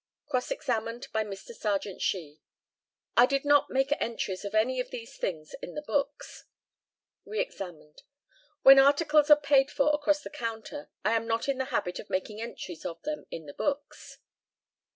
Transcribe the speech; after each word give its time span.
Cross 0.27 0.49
examined 0.49 1.07
by 1.13 1.23
Mr. 1.23 1.53
Sergeant 1.53 2.01
SHEE. 2.01 2.41
I 3.15 3.27
did 3.27 3.45
not 3.45 3.69
make 3.69 3.91
entries 3.99 4.43
of 4.43 4.55
any 4.55 4.79
of 4.79 4.89
these 4.89 5.15
things 5.15 5.53
in 5.61 5.75
the 5.75 5.81
books. 5.83 6.45
Re 7.23 7.39
examined: 7.39 8.01
When 8.63 8.79
articles 8.79 9.29
are 9.29 9.35
paid 9.39 9.69
for 9.69 9.91
across 9.93 10.23
the 10.23 10.31
counter 10.31 10.89
I 11.05 11.11
am 11.13 11.27
not 11.27 11.47
in 11.47 11.59
the 11.59 11.65
habit 11.65 11.99
of 11.99 12.09
making 12.09 12.41
entries 12.41 12.83
of 12.83 12.99
them 13.03 13.27
in 13.29 13.45
the 13.45 13.53
books. 13.53 14.17